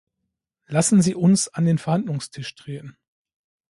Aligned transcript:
Lassen 0.65 1.03
Sie 1.03 1.13
uns 1.13 1.47
an 1.49 1.65
den 1.67 1.77
Verhandlungstisch 1.77 2.55
treten! 2.55 2.97